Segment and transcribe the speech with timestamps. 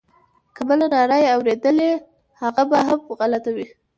[0.55, 1.89] که بله ناره یې اورېدلې
[2.41, 3.67] هغه به هم غلطه وي.